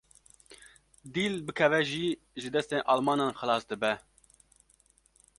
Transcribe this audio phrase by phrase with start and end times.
[1.13, 2.07] Dîl bikeve jî
[2.41, 3.93] ji destê Almanan xelas dibe?